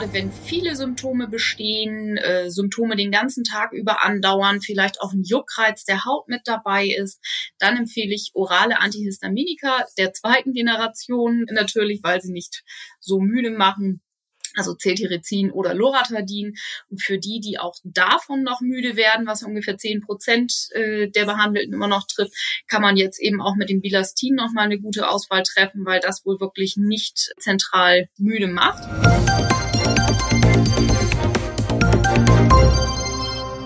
gerade 0.00 0.12
wenn 0.14 0.32
viele 0.32 0.76
Symptome 0.76 1.28
bestehen, 1.28 2.16
äh, 2.16 2.50
Symptome 2.50 2.96
den 2.96 3.10
ganzen 3.10 3.44
Tag 3.44 3.72
über 3.72 4.02
andauern, 4.02 4.62
vielleicht 4.62 5.00
auch 5.02 5.12
ein 5.12 5.22
Juckreiz 5.22 5.84
der 5.84 6.06
Haut 6.06 6.26
mit 6.26 6.40
dabei 6.44 6.86
ist, 6.86 7.20
dann 7.58 7.76
empfehle 7.76 8.14
ich 8.14 8.30
orale 8.32 8.80
Antihistaminika 8.80 9.84
der 9.98 10.14
zweiten 10.14 10.54
Generation 10.54 11.44
natürlich, 11.50 12.00
weil 12.02 12.22
sie 12.22 12.32
nicht 12.32 12.62
so 12.98 13.20
müde 13.20 13.50
machen 13.50 14.00
also 14.56 14.74
Cetirizin 14.74 15.52
oder 15.52 15.74
Loratadin. 15.74 16.54
Und 16.88 17.00
für 17.00 17.18
die, 17.18 17.38
die 17.38 17.60
auch 17.60 17.76
davon 17.84 18.42
noch 18.42 18.60
müde 18.60 18.96
werden, 18.96 19.24
was 19.24 19.44
ungefähr 19.44 19.76
zehn 19.76 20.00
Prozent 20.00 20.52
äh, 20.72 21.08
der 21.08 21.26
Behandelten 21.26 21.72
immer 21.72 21.86
noch 21.86 22.08
trifft, 22.08 22.32
kann 22.66 22.82
man 22.82 22.96
jetzt 22.96 23.20
eben 23.20 23.40
auch 23.40 23.54
mit 23.54 23.70
dem 23.70 23.80
Bilastin 23.80 24.34
noch 24.34 24.50
mal 24.52 24.62
eine 24.62 24.80
gute 24.80 25.08
Auswahl 25.08 25.44
treffen, 25.44 25.86
weil 25.86 26.00
das 26.00 26.26
wohl 26.26 26.40
wirklich 26.40 26.76
nicht 26.76 27.32
zentral 27.38 28.08
müde 28.18 28.48
macht. 28.48 28.82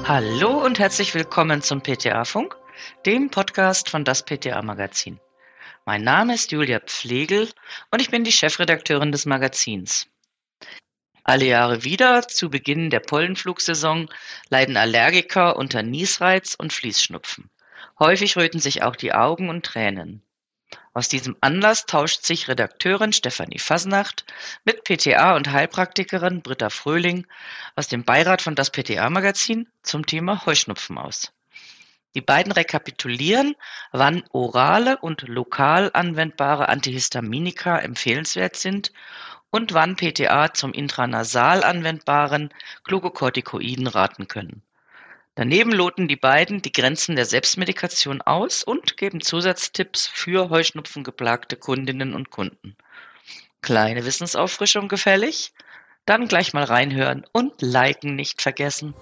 Hallo 0.07 0.63
und 0.63 0.79
herzlich 0.79 1.15
willkommen 1.15 1.63
zum 1.63 1.81
PTA-Funk, 1.81 2.55
dem 3.07 3.31
Podcast 3.31 3.89
von 3.89 4.05
das 4.05 4.23
PTA-Magazin. 4.23 5.19
Mein 5.87 6.05
Name 6.05 6.35
ist 6.35 6.53
Julia 6.53 6.81
Pflegel 6.81 7.49
und 7.91 8.03
ich 8.03 8.11
bin 8.11 8.23
die 8.23 8.31
Chefredakteurin 8.31 9.13
des 9.13 9.25
Magazins. 9.25 10.07
Alle 11.23 11.47
Jahre 11.47 11.85
wieder, 11.85 12.29
zu 12.29 12.51
Beginn 12.51 12.91
der 12.91 13.01
Pollenflugsaison, 13.01 14.11
leiden 14.51 14.77
Allergiker 14.77 15.57
unter 15.57 15.83
Niesreiz 15.83 16.55
und 16.55 16.75
Fließschnupfen. 16.75 17.49
Häufig 17.99 18.37
röten 18.37 18.61
sich 18.61 18.83
auch 18.83 18.97
die 18.97 19.15
Augen 19.15 19.49
und 19.49 19.65
Tränen. 19.65 20.23
Aus 20.93 21.09
diesem 21.09 21.37
Anlass 21.41 21.87
tauscht 21.87 22.25
sich 22.25 22.49
Redakteurin 22.49 23.13
Stefanie 23.13 23.59
Fasnacht 23.59 24.25
mit 24.65 24.85
PTA 24.85 25.35
und 25.37 25.51
Heilpraktikerin 25.51 26.43
Britta 26.43 26.71
Fröhling 26.71 27.27
aus 27.77 27.89
dem 27.89 28.05
Beirat 28.05 28.43
von 28.43 28.55
das 28.55 28.71
PTA-Magazin 28.71 29.69
zum 29.83 30.07
Thema 30.07 30.47
Heuschnupfen 30.47 30.99
aus. 30.99 31.33
Die 32.15 32.21
beiden 32.21 32.53
rekapitulieren, 32.53 33.57
wann 33.91 34.23
orale 34.31 34.99
und 34.99 35.23
lokal 35.23 35.91
anwendbare 35.93 36.69
Antihistaminika 36.69 37.79
empfehlenswert 37.79 38.55
sind 38.55 38.93
und 39.51 39.75
wann 39.75 39.97
PTA 39.97 40.55
zum 40.55 40.73
intranasal 40.73 41.65
anwendbaren 41.65 42.55
Glucocorticoiden 42.85 43.89
raten 43.89 44.29
können. 44.29 44.63
Daneben 45.37 45.73
loten 45.73 46.07
die 46.07 46.17
beiden 46.17 46.63
die 46.63 46.71
Grenzen 46.71 47.17
der 47.17 47.25
Selbstmedikation 47.25 48.23
aus 48.23 48.63
und 48.63 48.97
geben 48.97 49.21
Zusatztipps 49.21 50.07
für 50.07 50.49
heuschnupfengeplagte 50.49 51.57
Kundinnen 51.57 52.15
und 52.15 52.31
Kunden. 52.31 52.77
Kleine 53.61 54.05
Wissensauffrischung 54.05 54.89
gefällig? 54.89 55.53
Dann 56.07 56.29
gleich 56.29 56.53
mal 56.53 56.63
reinhören 56.63 57.27
und 57.33 57.61
liken 57.63 58.15
nicht 58.15 58.43
vergessen. 58.43 58.95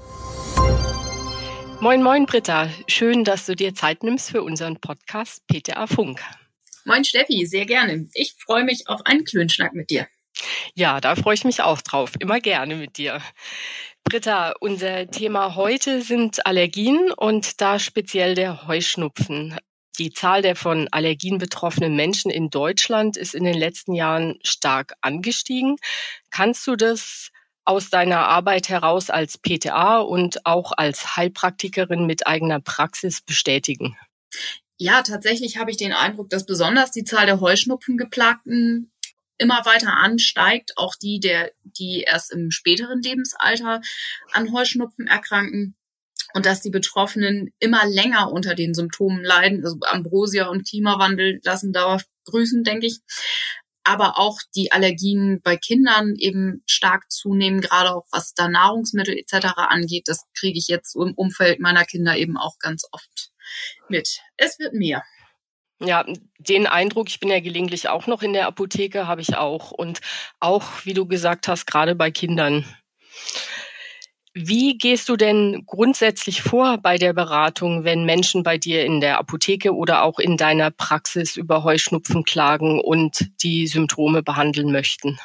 Moin, 1.80 2.02
moin, 2.02 2.24
Britta. 2.24 2.70
Schön, 2.86 3.24
dass 3.24 3.44
du 3.44 3.54
dir 3.54 3.74
Zeit 3.74 4.02
nimmst 4.02 4.30
für 4.30 4.42
unseren 4.42 4.80
Podcast 4.80 5.46
PTA 5.48 5.86
Funk. 5.86 6.22
Moin, 6.86 7.04
Steffi, 7.04 7.44
sehr 7.44 7.66
gerne. 7.66 8.08
Ich 8.14 8.36
freue 8.38 8.64
mich 8.64 8.88
auf 8.88 9.04
einen 9.04 9.24
Klönschnack 9.24 9.74
mit 9.74 9.90
dir. 9.90 10.06
Ja, 10.74 11.00
da 11.00 11.14
freue 11.14 11.34
ich 11.34 11.44
mich 11.44 11.60
auch 11.60 11.82
drauf. 11.82 12.12
Immer 12.18 12.40
gerne 12.40 12.76
mit 12.76 12.96
dir. 12.96 13.20
Britta, 14.04 14.54
unser 14.60 15.10
Thema 15.10 15.54
heute 15.54 16.02
sind 16.02 16.44
Allergien 16.46 17.12
und 17.16 17.60
da 17.60 17.78
speziell 17.78 18.34
der 18.34 18.66
Heuschnupfen. 18.66 19.56
Die 19.98 20.10
Zahl 20.10 20.42
der 20.42 20.56
von 20.56 20.88
Allergien 20.90 21.38
betroffenen 21.38 21.96
Menschen 21.96 22.30
in 22.30 22.50
Deutschland 22.50 23.16
ist 23.16 23.34
in 23.34 23.44
den 23.44 23.56
letzten 23.56 23.94
Jahren 23.94 24.38
stark 24.42 24.94
angestiegen. 25.00 25.76
Kannst 26.30 26.66
du 26.66 26.76
das 26.76 27.30
aus 27.64 27.90
deiner 27.90 28.28
Arbeit 28.28 28.68
heraus 28.68 29.10
als 29.10 29.38
PTA 29.38 30.00
und 30.00 30.46
auch 30.46 30.72
als 30.76 31.16
Heilpraktikerin 31.16 32.06
mit 32.06 32.26
eigener 32.26 32.60
Praxis 32.60 33.22
bestätigen? 33.22 33.96
Ja, 34.78 35.02
tatsächlich 35.02 35.58
habe 35.58 35.70
ich 35.70 35.76
den 35.76 35.92
Eindruck, 35.92 36.28
dass 36.30 36.44
besonders 36.44 36.90
die 36.90 37.04
Zahl 37.04 37.26
der 37.26 37.40
Heuschnupfengeplagten 37.40 38.91
immer 39.42 39.64
weiter 39.66 39.96
ansteigt, 39.96 40.72
auch 40.76 40.94
die, 40.94 41.18
der, 41.18 41.50
die 41.64 42.04
erst 42.06 42.32
im 42.32 42.50
späteren 42.50 43.02
Lebensalter 43.02 43.80
an 44.32 44.52
Heuschnupfen 44.52 45.08
erkranken 45.08 45.74
und 46.32 46.46
dass 46.46 46.60
die 46.60 46.70
Betroffenen 46.70 47.52
immer 47.58 47.84
länger 47.86 48.30
unter 48.30 48.54
den 48.54 48.72
Symptomen 48.72 49.22
leiden. 49.22 49.64
Also 49.64 49.76
Ambrosia 49.82 50.46
und 50.46 50.66
Klimawandel 50.66 51.40
lassen 51.42 51.72
dauerhaft 51.72 52.06
grüßen, 52.24 52.62
denke 52.64 52.86
ich. 52.86 53.00
Aber 53.84 54.16
auch 54.16 54.38
die 54.54 54.70
Allergien 54.70 55.40
bei 55.42 55.56
Kindern 55.56 56.14
eben 56.16 56.62
stark 56.66 57.10
zunehmen, 57.10 57.60
gerade 57.60 57.92
auch 57.92 58.06
was 58.12 58.32
da 58.32 58.48
Nahrungsmittel 58.48 59.18
etc. 59.18 59.54
angeht. 59.56 60.04
Das 60.06 60.20
kriege 60.38 60.56
ich 60.56 60.68
jetzt 60.68 60.94
im 60.94 61.14
Umfeld 61.14 61.58
meiner 61.58 61.84
Kinder 61.84 62.16
eben 62.16 62.36
auch 62.36 62.58
ganz 62.60 62.84
oft 62.92 63.32
mit. 63.88 64.20
Es 64.36 64.60
wird 64.60 64.74
mehr. 64.74 65.02
Ja, 65.84 66.04
den 66.38 66.66
Eindruck, 66.66 67.08
ich 67.08 67.18
bin 67.18 67.28
ja 67.28 67.40
gelegentlich 67.40 67.88
auch 67.88 68.06
noch 68.06 68.22
in 68.22 68.32
der 68.32 68.46
Apotheke, 68.46 69.08
habe 69.08 69.20
ich 69.20 69.36
auch. 69.36 69.72
Und 69.72 70.00
auch, 70.38 70.64
wie 70.84 70.94
du 70.94 71.06
gesagt 71.06 71.48
hast, 71.48 71.66
gerade 71.66 71.94
bei 71.94 72.10
Kindern. 72.10 72.64
Wie 74.34 74.78
gehst 74.78 75.08
du 75.08 75.16
denn 75.16 75.64
grundsätzlich 75.66 76.40
vor 76.40 76.78
bei 76.78 76.96
der 76.96 77.12
Beratung, 77.12 77.84
wenn 77.84 78.06
Menschen 78.06 78.42
bei 78.42 78.56
dir 78.56 78.84
in 78.86 79.00
der 79.00 79.18
Apotheke 79.18 79.74
oder 79.74 80.04
auch 80.04 80.18
in 80.18 80.38
deiner 80.38 80.70
Praxis 80.70 81.36
über 81.36 81.64
Heuschnupfen 81.64 82.24
klagen 82.24 82.80
und 82.80 83.28
die 83.42 83.66
Symptome 83.66 84.22
behandeln 84.22 84.72
möchten? 84.72 85.18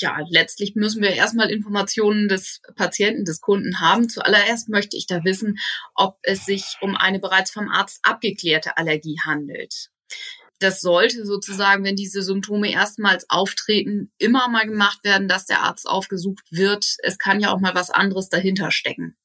Ja, 0.00 0.18
letztlich 0.28 0.74
müssen 0.74 1.02
wir 1.02 1.14
erstmal 1.14 1.50
Informationen 1.50 2.28
des 2.28 2.60
Patienten, 2.76 3.24
des 3.24 3.40
Kunden 3.40 3.80
haben. 3.80 4.08
Zuallererst 4.08 4.68
möchte 4.68 4.96
ich 4.96 5.06
da 5.06 5.24
wissen, 5.24 5.58
ob 5.94 6.18
es 6.22 6.44
sich 6.44 6.76
um 6.80 6.96
eine 6.96 7.20
bereits 7.20 7.50
vom 7.50 7.68
Arzt 7.68 8.00
abgeklärte 8.02 8.76
Allergie 8.76 9.18
handelt. 9.24 9.90
Das 10.60 10.82
sollte 10.82 11.24
sozusagen, 11.24 11.84
wenn 11.84 11.96
diese 11.96 12.22
Symptome 12.22 12.70
erstmals 12.70 13.24
auftreten, 13.30 14.12
immer 14.18 14.46
mal 14.48 14.66
gemacht 14.66 15.02
werden, 15.04 15.26
dass 15.26 15.46
der 15.46 15.62
Arzt 15.62 15.88
aufgesucht 15.88 16.44
wird. 16.50 16.96
Es 17.02 17.18
kann 17.18 17.40
ja 17.40 17.50
auch 17.50 17.60
mal 17.60 17.74
was 17.74 17.88
anderes 17.88 18.28
dahinter 18.28 18.70
stecken. 18.70 19.16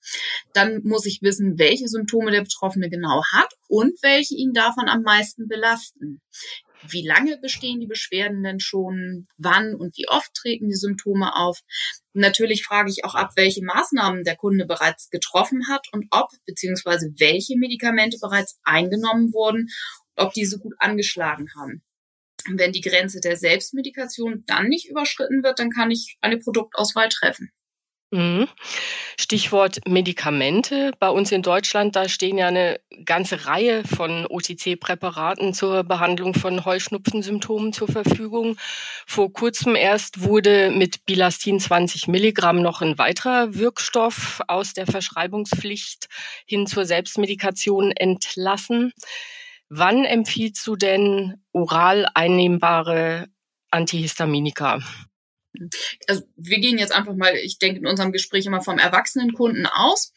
Dann 0.53 0.81
muss 0.83 1.05
ich 1.05 1.21
wissen, 1.21 1.59
welche 1.59 1.89
Symptome 1.89 2.31
der 2.31 2.41
Betroffene 2.41 2.89
genau 2.89 3.21
hat 3.33 3.53
und 3.67 4.01
welche 4.01 4.35
ihn 4.35 4.53
davon 4.53 4.87
am 4.87 5.01
meisten 5.01 5.49
belasten. 5.49 6.21
Wie 6.87 7.05
lange 7.05 7.37
bestehen 7.37 7.79
die 7.79 7.87
Beschwerden 7.87 8.43
denn 8.43 8.59
schon? 8.59 9.27
Wann 9.37 9.75
und 9.75 9.97
wie 9.97 10.07
oft 10.07 10.33
treten 10.33 10.69
die 10.69 10.75
Symptome 10.75 11.35
auf? 11.35 11.61
Natürlich 12.13 12.63
frage 12.63 12.89
ich 12.89 13.03
auch 13.03 13.15
ab, 13.15 13.31
welche 13.35 13.63
Maßnahmen 13.63 14.23
der 14.23 14.35
Kunde 14.35 14.65
bereits 14.65 15.09
getroffen 15.09 15.67
hat 15.67 15.87
und 15.91 16.07
ob 16.11 16.29
bzw. 16.45 17.13
welche 17.17 17.57
Medikamente 17.57 18.17
bereits 18.19 18.59
eingenommen 18.63 19.33
wurden, 19.33 19.69
ob 20.15 20.33
diese 20.33 20.59
gut 20.59 20.73
angeschlagen 20.79 21.49
haben. 21.57 21.83
Wenn 22.47 22.71
die 22.71 22.81
Grenze 22.81 23.19
der 23.21 23.37
Selbstmedikation 23.37 24.43
dann 24.45 24.67
nicht 24.67 24.89
überschritten 24.89 25.43
wird, 25.43 25.59
dann 25.59 25.71
kann 25.71 25.89
ich 25.89 26.17
eine 26.21 26.37
Produktauswahl 26.37 27.09
treffen. 27.09 27.51
Mhm. 28.15 28.47
Stichwort 29.19 29.79
Medikamente. 29.85 30.91
Bei 30.99 31.09
uns 31.09 31.33
in 31.33 31.41
Deutschland, 31.41 31.97
da 31.97 32.07
stehen 32.07 32.37
ja 32.37 32.47
eine 32.47 32.79
ganze 33.03 33.45
Reihe 33.45 33.83
von 33.83 34.25
OTC-Präparaten 34.25 35.53
zur 35.53 35.83
Behandlung 35.83 36.33
von 36.33 36.63
Heuschnupfensymptomen 36.63 37.73
zur 37.73 37.89
Verfügung. 37.89 38.55
Vor 39.05 39.33
kurzem 39.33 39.75
erst 39.75 40.21
wurde 40.21 40.71
mit 40.71 41.05
Bilastin 41.05 41.59
20 41.59 42.07
Milligramm 42.07 42.61
noch 42.61 42.81
ein 42.81 42.97
weiterer 42.97 43.53
Wirkstoff 43.53 44.41
aus 44.47 44.73
der 44.73 44.87
Verschreibungspflicht 44.87 46.07
hin 46.45 46.67
zur 46.67 46.85
Selbstmedikation 46.85 47.91
entlassen. 47.91 48.93
Wann 49.67 50.05
empfiehlst 50.05 50.65
du 50.65 50.77
denn 50.77 51.43
oral 51.51 52.07
einnehmbare 52.13 53.27
Antihistaminika? 53.71 54.79
Also 56.07 56.23
wir 56.35 56.59
gehen 56.59 56.77
jetzt 56.77 56.93
einfach 56.93 57.15
mal, 57.15 57.35
ich 57.35 57.59
denke 57.59 57.79
in 57.79 57.87
unserem 57.87 58.11
Gespräch 58.11 58.45
immer 58.45 58.61
vom 58.61 58.79
erwachsenen 58.79 59.33
Kunden 59.33 59.65
aus. 59.65 60.13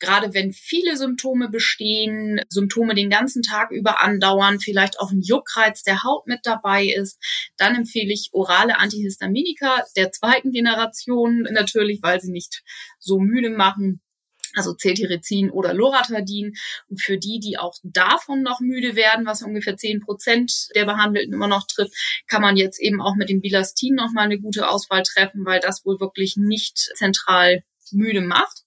Gerade 0.00 0.32
wenn 0.32 0.52
viele 0.52 0.96
Symptome 0.96 1.50
bestehen, 1.50 2.40
Symptome 2.48 2.94
den 2.94 3.10
ganzen 3.10 3.42
Tag 3.42 3.70
über 3.70 4.02
andauern, 4.02 4.58
vielleicht 4.58 4.98
auch 4.98 5.10
ein 5.10 5.20
Juckreiz 5.20 5.82
der 5.82 6.02
Haut 6.04 6.26
mit 6.26 6.40
dabei 6.44 6.86
ist, 6.86 7.18
dann 7.58 7.74
empfehle 7.74 8.12
ich 8.12 8.30
orale 8.32 8.78
Antihistaminika 8.78 9.84
der 9.96 10.10
zweiten 10.10 10.52
Generation 10.52 11.42
natürlich, 11.50 12.00
weil 12.02 12.18
sie 12.20 12.32
nicht 12.32 12.62
so 12.98 13.18
müde 13.18 13.50
machen 13.50 14.00
also 14.54 14.74
Cetirizin 14.74 15.50
oder 15.50 15.74
Loratadin. 15.74 16.54
Und 16.88 17.00
für 17.00 17.18
die, 17.18 17.40
die 17.40 17.58
auch 17.58 17.76
davon 17.82 18.42
noch 18.42 18.60
müde 18.60 18.96
werden, 18.96 19.26
was 19.26 19.42
ungefähr 19.42 19.76
zehn 19.76 20.00
Prozent 20.00 20.68
der 20.74 20.84
Behandelten 20.84 21.34
immer 21.34 21.48
noch 21.48 21.66
trifft, 21.66 21.94
kann 22.26 22.42
man 22.42 22.56
jetzt 22.56 22.80
eben 22.80 23.00
auch 23.00 23.14
mit 23.16 23.28
dem 23.28 23.40
Bilastin 23.40 23.94
noch 23.94 24.12
mal 24.12 24.22
eine 24.22 24.40
gute 24.40 24.68
Auswahl 24.68 25.02
treffen, 25.02 25.44
weil 25.44 25.60
das 25.60 25.84
wohl 25.84 26.00
wirklich 26.00 26.36
nicht 26.36 26.78
zentral 26.96 27.62
müde 27.92 28.20
macht. 28.20 28.64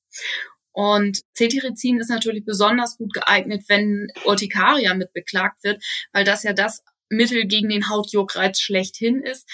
Und 0.72 1.22
Cetirizin 1.36 2.00
ist 2.00 2.10
natürlich 2.10 2.46
besonders 2.46 2.98
gut 2.98 3.14
geeignet, 3.14 3.66
wenn 3.68 4.08
Urtikaria 4.26 4.96
mit 4.96 5.14
beklagt 5.14 5.64
wird, 5.64 5.84
weil 6.12 6.24
das 6.24 6.44
ja 6.44 6.54
das 6.54 6.84
Mittel 7.10 7.46
gegen 7.46 7.70
den 7.70 7.90
Hautjuckreiz 7.90 8.60
schlechthin 8.60 9.22
ist. 9.22 9.48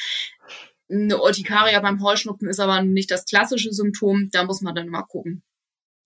Eine 0.90 1.22
Urtikaria 1.22 1.80
beim 1.82 2.02
Heuschnupfen 2.02 2.50
ist 2.50 2.60
aber 2.60 2.82
nicht 2.82 3.12
das 3.12 3.26
klassische 3.26 3.72
Symptom. 3.74 4.30
Da 4.32 4.46
muss 4.46 4.62
man 4.62 4.74
dann 4.74 4.88
mal 4.88 5.04
gucken. 5.04 5.44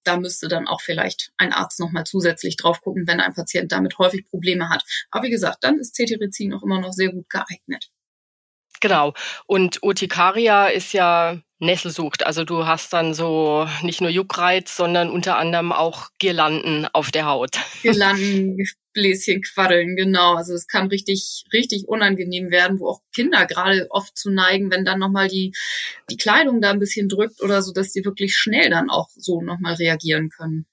Da 0.03 0.17
müsste 0.17 0.47
dann 0.47 0.67
auch 0.67 0.81
vielleicht 0.81 1.31
ein 1.37 1.53
Arzt 1.53 1.79
nochmal 1.79 2.05
zusätzlich 2.05 2.57
drauf 2.57 2.81
gucken, 2.81 3.07
wenn 3.07 3.19
ein 3.19 3.33
Patient 3.33 3.71
damit 3.71 3.97
häufig 3.97 4.25
Probleme 4.25 4.69
hat. 4.69 4.83
Aber 5.11 5.25
wie 5.25 5.31
gesagt, 5.31 5.63
dann 5.63 5.79
ist 5.79 5.95
Cetirizin 5.95 6.53
auch 6.53 6.63
immer 6.63 6.79
noch 6.79 6.93
sehr 6.93 7.11
gut 7.11 7.29
geeignet. 7.29 7.89
Genau. 8.81 9.13
Und 9.45 9.81
Urtikaria 9.81 10.67
ist 10.67 10.91
ja 10.91 11.39
Nesselsucht. 11.63 12.25
Also 12.25 12.43
du 12.43 12.65
hast 12.67 12.93
dann 12.93 13.13
so 13.13 13.67
nicht 13.81 14.01
nur 14.01 14.09
Juckreiz, 14.09 14.75
sondern 14.75 15.09
unter 15.09 15.37
anderem 15.37 15.71
auch 15.71 16.09
Girlanden 16.19 16.87
auf 16.93 17.11
der 17.11 17.25
Haut. 17.25 17.51
Girlanden, 17.81 18.57
Bläschen 18.93 19.41
quaddeln, 19.41 19.95
genau. 19.95 20.35
Also 20.35 20.53
es 20.53 20.67
kann 20.67 20.87
richtig, 20.87 21.43
richtig 21.51 21.87
unangenehm 21.87 22.51
werden, 22.51 22.79
wo 22.79 22.89
auch 22.89 23.01
Kinder 23.13 23.45
gerade 23.45 23.87
oft 23.89 24.15
zu 24.17 24.29
neigen, 24.29 24.71
wenn 24.71 24.85
dann 24.85 24.99
nochmal 24.99 25.27
die, 25.27 25.53
die 26.09 26.17
Kleidung 26.17 26.61
da 26.61 26.71
ein 26.71 26.79
bisschen 26.79 27.09
drückt 27.09 27.41
oder 27.41 27.61
so, 27.61 27.73
dass 27.73 27.91
die 27.91 28.05
wirklich 28.05 28.35
schnell 28.35 28.69
dann 28.69 28.89
auch 28.89 29.09
so 29.15 29.41
nochmal 29.41 29.75
reagieren 29.75 30.29
können. 30.29 30.65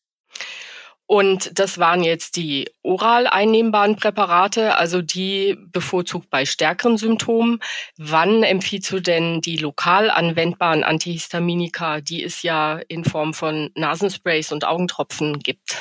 Und 1.11 1.59
das 1.59 1.79
waren 1.79 2.05
jetzt 2.05 2.37
die 2.37 2.71
oral 2.83 3.27
einnehmbaren 3.27 3.97
Präparate, 3.97 4.77
also 4.77 5.03
die 5.03 5.57
bevorzugt 5.59 6.31
bei 6.31 6.45
stärkeren 6.47 6.99
Symptomen. 6.99 7.59
Wann 7.97 8.45
empfiehlst 8.45 8.93
du 8.93 9.01
denn 9.01 9.41
die 9.41 9.57
lokal 9.57 10.09
anwendbaren 10.09 10.85
Antihistaminika, 10.85 12.01
die 12.01 12.23
es 12.23 12.45
ja 12.45 12.79
in 12.87 13.05
Form 13.05 13.35
von 13.35 13.73
Nasensprays 13.75 14.53
und 14.53 14.65
Augentropfen 14.65 15.41
gibt? 15.41 15.79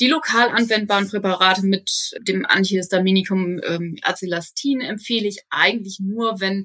Die 0.00 0.08
lokal 0.08 0.48
anwendbaren 0.48 1.08
Präparate 1.08 1.64
mit 1.64 1.88
dem 2.18 2.44
Antihistaminikum 2.46 3.60
ähm, 3.64 3.96
Acelastin 4.02 4.80
empfehle 4.80 5.28
ich 5.28 5.42
eigentlich 5.50 6.00
nur, 6.00 6.40
wenn 6.40 6.64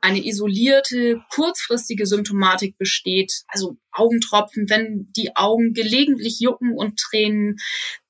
eine 0.00 0.24
isolierte, 0.24 1.20
kurzfristige 1.30 2.06
Symptomatik 2.06 2.78
besteht, 2.78 3.42
also 3.48 3.76
Augentropfen, 3.90 4.70
wenn 4.70 5.10
die 5.16 5.34
Augen 5.36 5.74
gelegentlich 5.74 6.40
jucken 6.40 6.72
und 6.72 6.98
tränen, 6.98 7.56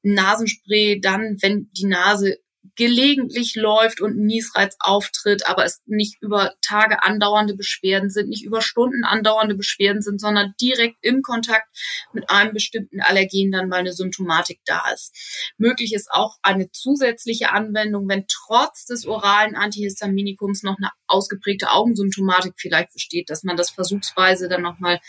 Nasenspray 0.02 1.00
dann, 1.00 1.38
wenn 1.40 1.70
die 1.72 1.86
Nase 1.86 2.38
gelegentlich 2.78 3.56
läuft 3.56 4.00
und 4.00 4.16
Niesreiz 4.16 4.76
auftritt, 4.78 5.48
aber 5.48 5.64
es 5.64 5.82
nicht 5.86 6.22
über 6.22 6.54
Tage 6.62 7.02
andauernde 7.02 7.56
Beschwerden 7.56 8.08
sind, 8.08 8.28
nicht 8.28 8.44
über 8.44 8.62
Stunden 8.62 9.02
andauernde 9.02 9.56
Beschwerden 9.56 10.00
sind, 10.00 10.20
sondern 10.20 10.54
direkt 10.60 10.96
im 11.02 11.22
Kontakt 11.22 11.66
mit 12.12 12.30
einem 12.30 12.54
bestimmten 12.54 13.00
Allergen 13.00 13.50
dann 13.50 13.68
mal 13.68 13.80
eine 13.80 13.92
Symptomatik 13.92 14.60
da 14.64 14.88
ist. 14.94 15.12
Möglich 15.58 15.92
ist 15.92 16.08
auch 16.12 16.36
eine 16.42 16.70
zusätzliche 16.70 17.50
Anwendung, 17.50 18.08
wenn 18.08 18.26
trotz 18.28 18.86
des 18.86 19.06
oralen 19.06 19.56
Antihistaminikums 19.56 20.62
noch 20.62 20.76
eine 20.78 20.92
ausgeprägte 21.08 21.72
Augensymptomatik 21.72 22.54
vielleicht 22.56 22.92
besteht, 22.92 23.28
dass 23.28 23.42
man 23.42 23.56
das 23.56 23.70
versuchsweise 23.70 24.48
dann 24.48 24.62
nochmal 24.62 25.00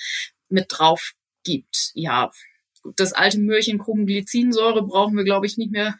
mit 0.49 0.65
drauf 0.69 1.13
gibt. 1.43 1.91
Ja, 1.93 2.31
das 2.95 3.13
alte 3.13 3.37
Mürchen 3.37 3.77
Chromoglycinsäure 3.77 4.81
brauchen 4.81 5.15
wir, 5.15 5.23
glaube 5.23 5.45
ich, 5.45 5.57
nicht 5.57 5.71
mehr 5.71 5.99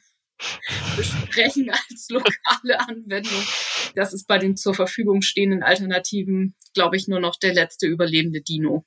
besprechen 0.95 1.69
als 1.69 2.07
lokale 2.09 2.79
Anwendung. 2.79 3.43
Das 3.95 4.13
ist 4.13 4.27
bei 4.27 4.37
den 4.37 4.57
zur 4.57 4.73
Verfügung 4.73 5.21
stehenden 5.21 5.63
Alternativen, 5.63 6.55
glaube 6.73 6.97
ich, 6.97 7.07
nur 7.07 7.19
noch 7.19 7.37
der 7.37 7.53
letzte 7.53 7.87
überlebende 7.87 8.41
Dino. 8.41 8.85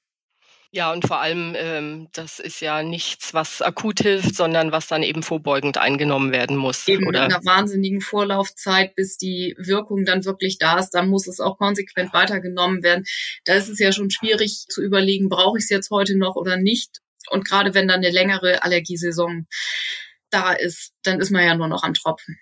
Ja, 0.75 0.90
und 0.90 1.06
vor 1.06 1.20
allem, 1.20 1.52
ähm, 1.54 2.08
das 2.14 2.38
ist 2.38 2.60
ja 2.60 2.82
nichts, 2.82 3.34
was 3.34 3.60
akut 3.60 4.00
hilft, 4.00 4.34
sondern 4.34 4.72
was 4.72 4.87
dann 4.87 5.02
eben 5.02 5.22
vorbeugend 5.22 5.76
eingenommen 5.76 6.32
werden 6.32 6.56
muss. 6.56 6.88
Eben 6.88 7.06
oder? 7.06 7.25
mit 7.25 7.34
einer 7.34 7.44
wahnsinnigen 7.44 8.00
Vorlaufzeit, 8.00 8.94
bis 8.94 9.19
die 9.19 9.54
Wirkung 9.58 10.06
dann 10.06 10.25
wirklich 10.25 10.56
da 10.56 10.78
ist, 10.78 10.93
dann 10.93 11.08
muss 11.08 11.26
es 11.26 11.40
auch 11.40 11.58
konsequent 11.58 12.14
weitergenommen 12.14 12.82
werden. 12.82 13.04
Da 13.44 13.52
ist 13.52 13.69
es 13.69 13.78
ja 13.81 13.93
schon 13.93 14.10
schwierig 14.10 14.64
zu 14.66 14.82
überlegen, 14.82 15.28
brauche 15.28 15.58
ich 15.58 15.64
es 15.64 15.70
jetzt 15.70 15.90
heute 15.90 16.16
noch 16.16 16.37
oder 16.37 16.56
nicht. 16.56 17.00
Und 17.28 17.46
gerade 17.46 17.75
wenn 17.75 17.87
dann 17.87 17.99
eine 17.99 18.10
längere 18.10 18.62
Allergiesaison 18.62 19.46
da 20.32 20.52
ist, 20.52 20.93
dann 21.02 21.20
ist 21.20 21.31
man 21.31 21.44
ja 21.44 21.55
nur 21.55 21.69
noch 21.69 21.82
am 21.82 21.94
Tropfen. 21.94 22.38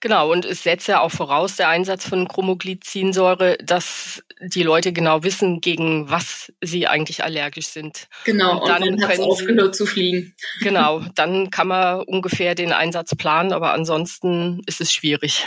Genau, 0.00 0.32
und 0.32 0.44
es 0.44 0.62
setzt 0.62 0.88
ja 0.88 1.00
auch 1.00 1.10
voraus, 1.10 1.56
der 1.56 1.68
Einsatz 1.68 2.08
von 2.08 2.26
Chromoglycinsäure, 2.26 3.58
dass 3.62 4.22
die 4.40 4.62
Leute 4.62 4.92
genau 4.92 5.22
wissen, 5.22 5.60
gegen 5.60 6.10
was 6.10 6.52
sie 6.60 6.86
eigentlich 6.86 7.22
allergisch 7.22 7.66
sind. 7.66 8.08
Genau, 8.24 8.60
und 8.60 8.68
dann 8.68 8.82
und 8.82 9.00
dann 9.00 9.10
können 9.10 9.22
aufgehört 9.22 9.76
zu 9.76 9.86
fliegen. 9.86 10.34
Genau, 10.60 11.00
dann 11.14 11.50
kann 11.50 11.68
man 11.68 12.00
ungefähr 12.02 12.54
den 12.54 12.72
Einsatz 12.72 13.14
planen, 13.14 13.52
aber 13.52 13.72
ansonsten 13.72 14.62
ist 14.66 14.80
es 14.80 14.92
schwierig. 14.92 15.46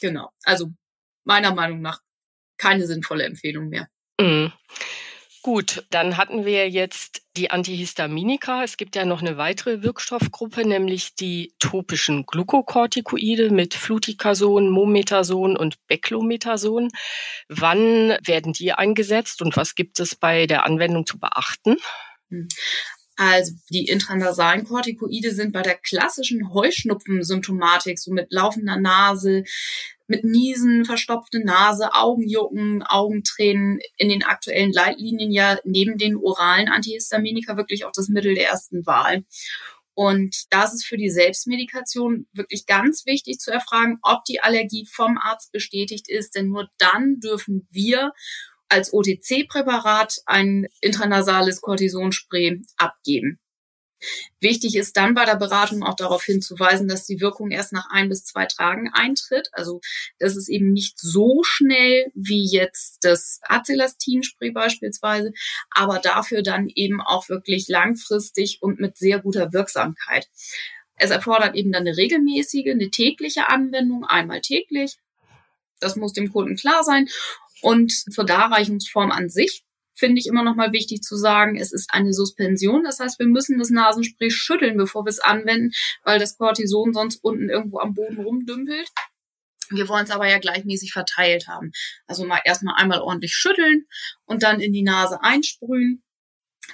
Genau, 0.00 0.30
also 0.42 0.68
meiner 1.24 1.54
Meinung 1.54 1.80
nach 1.80 2.00
keine 2.58 2.86
sinnvolle 2.86 3.24
Empfehlung 3.24 3.68
mehr. 3.68 3.88
Mhm. 4.20 4.52
Gut, 5.44 5.84
dann 5.90 6.16
hatten 6.16 6.46
wir 6.46 6.70
jetzt 6.70 7.20
die 7.36 7.50
Antihistaminika. 7.50 8.64
Es 8.64 8.78
gibt 8.78 8.96
ja 8.96 9.04
noch 9.04 9.20
eine 9.20 9.36
weitere 9.36 9.82
Wirkstoffgruppe, 9.82 10.66
nämlich 10.66 11.16
die 11.16 11.52
topischen 11.58 12.24
Glukokortikoide 12.24 13.50
mit 13.50 13.74
Fluticason, 13.74 14.70
Mometasone 14.70 15.58
und 15.58 15.86
Beclometasone. 15.86 16.88
Wann 17.50 18.16
werden 18.24 18.54
die 18.54 18.72
eingesetzt 18.72 19.42
und 19.42 19.54
was 19.54 19.74
gibt 19.74 20.00
es 20.00 20.14
bei 20.14 20.46
der 20.46 20.64
Anwendung 20.64 21.04
zu 21.04 21.18
beachten? 21.18 21.76
Also 23.16 23.52
die 23.70 23.86
intranasalen 23.86 24.64
Kortikoide 24.64 25.32
sind 25.32 25.52
bei 25.52 25.62
der 25.62 25.76
klassischen 25.76 26.52
Heuschnupfen-Symptomatik, 26.52 27.98
so 27.98 28.12
mit 28.12 28.32
laufender 28.32 28.76
Nase, 28.76 29.44
mit 30.06 30.24
Niesen, 30.24 30.84
verstopfte 30.84 31.40
Nase, 31.44 31.94
Augenjucken, 31.94 32.82
Augentränen 32.82 33.78
in 33.96 34.08
den 34.08 34.22
aktuellen 34.22 34.72
Leitlinien 34.72 35.30
ja 35.30 35.58
neben 35.64 35.96
den 35.96 36.16
oralen 36.16 36.68
Antihistaminika 36.68 37.56
wirklich 37.56 37.84
auch 37.84 37.92
das 37.92 38.08
Mittel 38.08 38.34
der 38.34 38.48
ersten 38.48 38.84
Wahl. 38.84 39.24
Und 39.94 40.46
das 40.50 40.74
ist 40.74 40.84
für 40.84 40.96
die 40.96 41.08
Selbstmedikation 41.08 42.26
wirklich 42.32 42.66
ganz 42.66 43.06
wichtig 43.06 43.38
zu 43.38 43.52
erfragen, 43.52 43.98
ob 44.02 44.24
die 44.24 44.40
Allergie 44.40 44.86
vom 44.90 45.18
Arzt 45.18 45.52
bestätigt 45.52 46.08
ist, 46.08 46.34
denn 46.34 46.48
nur 46.48 46.68
dann 46.78 47.20
dürfen 47.20 47.68
wir 47.70 48.12
als 48.68 48.92
OTC-Präparat 48.92 50.22
ein 50.26 50.66
intranasales 50.80 51.60
Cortisonspray 51.60 52.62
abgeben. 52.76 53.38
Wichtig 54.40 54.76
ist 54.76 54.96
dann 54.96 55.14
bei 55.14 55.24
der 55.24 55.36
Beratung 55.36 55.82
auch 55.82 55.94
darauf 55.94 56.24
hinzuweisen, 56.24 56.88
dass 56.88 57.06
die 57.06 57.20
Wirkung 57.20 57.50
erst 57.50 57.72
nach 57.72 57.88
ein 57.90 58.08
bis 58.08 58.24
zwei 58.24 58.46
Tagen 58.46 58.90
eintritt. 58.92 59.48
Also 59.52 59.80
das 60.18 60.36
ist 60.36 60.48
eben 60.48 60.72
nicht 60.72 60.98
so 60.98 61.42
schnell 61.42 62.10
wie 62.14 62.44
jetzt 62.44 62.98
das 63.02 63.40
Acelastin-Spray 63.42 64.50
beispielsweise, 64.50 65.32
aber 65.70 65.98
dafür 65.98 66.42
dann 66.42 66.68
eben 66.68 67.00
auch 67.00 67.28
wirklich 67.28 67.68
langfristig 67.68 68.58
und 68.60 68.80
mit 68.80 68.96
sehr 68.98 69.20
guter 69.20 69.52
Wirksamkeit. 69.52 70.28
Es 70.96 71.10
erfordert 71.10 71.54
eben 71.54 71.72
dann 71.72 71.86
eine 71.86 71.96
regelmäßige, 71.96 72.70
eine 72.70 72.90
tägliche 72.90 73.48
Anwendung, 73.48 74.04
einmal 74.04 74.40
täglich. 74.40 74.98
Das 75.80 75.96
muss 75.96 76.12
dem 76.12 76.32
Kunden 76.32 76.56
klar 76.56 76.84
sein. 76.84 77.08
Und 77.64 77.92
zur 77.92 78.26
Darreichungsform 78.26 79.10
an 79.10 79.30
sich 79.30 79.64
finde 79.94 80.20
ich 80.20 80.26
immer 80.26 80.42
noch 80.42 80.54
mal 80.54 80.72
wichtig 80.72 81.00
zu 81.00 81.16
sagen, 81.16 81.56
es 81.56 81.72
ist 81.72 81.88
eine 81.94 82.12
Suspension. 82.12 82.84
Das 82.84 83.00
heißt, 83.00 83.18
wir 83.18 83.26
müssen 83.26 83.58
das 83.58 83.70
Nasenspray 83.70 84.30
schütteln, 84.30 84.76
bevor 84.76 85.06
wir 85.06 85.08
es 85.08 85.18
anwenden, 85.18 85.70
weil 86.02 86.18
das 86.18 86.36
Cortison 86.36 86.92
sonst 86.92 87.24
unten 87.24 87.48
irgendwo 87.48 87.78
am 87.78 87.94
Boden 87.94 88.18
rumdümpelt. 88.18 88.90
Wir 89.70 89.88
wollen 89.88 90.04
es 90.04 90.10
aber 90.10 90.28
ja 90.28 90.38
gleichmäßig 90.38 90.92
verteilt 90.92 91.48
haben. 91.48 91.72
Also 92.06 92.26
mal 92.26 92.42
erstmal 92.44 92.74
einmal 92.76 93.00
ordentlich 93.00 93.34
schütteln 93.34 93.86
und 94.26 94.42
dann 94.42 94.60
in 94.60 94.74
die 94.74 94.82
Nase 94.82 95.22
einsprühen, 95.22 96.02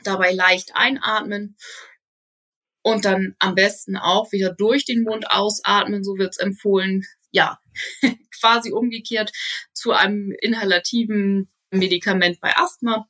dabei 0.03 0.33
leicht 0.33 0.73
einatmen 0.75 1.57
und 2.83 3.05
dann 3.05 3.37
am 3.39 3.55
besten 3.55 3.97
auch 3.97 4.33
wieder 4.33 4.53
durch 4.53 4.87
den 4.87 5.05
Mund 5.05 5.31
ausatmen, 5.31 6.03
so 6.03 6.19
wird 6.19 6.31
es 6.31 6.39
empfohlen. 6.39 7.05
Ja, 7.31 7.61
quasi 8.41 8.73
umgekehrt 8.73 9.33
zu 9.73 9.93
einem 9.93 10.33
inhalativen 10.41 11.49
Medikament 11.71 12.41
bei 12.41 12.57
Asthma. 12.57 13.09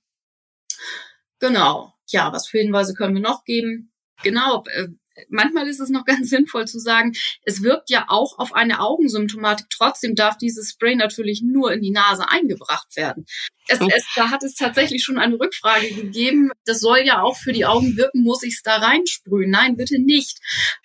Genau. 1.39 1.95
Ja, 2.09 2.33
was 2.33 2.49
für 2.49 2.59
Hinweise 2.59 2.95
können 2.95 3.15
wir 3.15 3.23
noch 3.23 3.45
geben? 3.45 3.93
Genau, 4.23 4.65
äh, 4.67 4.89
manchmal 5.29 5.69
ist 5.69 5.81
es 5.81 5.89
noch 5.91 6.05
ganz 6.05 6.31
sinnvoll 6.31 6.67
zu 6.67 6.79
sagen, 6.79 7.13
es 7.45 7.63
wirkt 7.63 7.91
ja 7.91 8.07
auch 8.09 8.39
auf 8.39 8.55
eine 8.55 8.81
Augensymptomatik. 8.81 9.67
Trotzdem 9.71 10.15
darf 10.15 10.37
dieses 10.37 10.71
Spray 10.71 10.97
natürlich 10.97 11.43
nur 11.43 11.73
in 11.73 11.81
die 11.81 11.91
Nase 11.91 12.29
eingebracht 12.29 12.97
werden. 12.97 13.27
Es, 13.69 13.79
es, 13.81 14.05
da 14.17 14.31
hat 14.31 14.43
es 14.43 14.55
tatsächlich 14.55 15.05
schon 15.05 15.19
eine 15.19 15.39
Rückfrage 15.39 15.91
gegeben. 15.93 16.51
Das 16.65 16.81
soll 16.81 17.01
ja 17.01 17.23
auch 17.23 17.37
für 17.37 17.53
die 17.53 17.67
Augen 17.67 17.97
wirken, 17.97 18.23
muss 18.23 18.43
ich 18.43 18.55
es 18.55 18.63
da 18.63 18.77
reinsprühen? 18.77 19.51
Nein, 19.51 19.77
bitte 19.77 20.01
nicht. 20.01 20.39